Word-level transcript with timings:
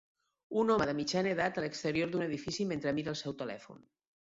Un 0.61 0.71
home 0.75 0.87
de 0.89 0.95
mitjana 0.99 1.31
edat 1.35 1.59
a 1.61 1.65
l'exterior 1.65 2.11
d'un 2.17 2.25
edifici 2.29 2.69
mentre 2.73 2.97
mira 3.01 3.17
el 3.17 3.21
seu 3.23 3.39
telèfon. 3.45 3.89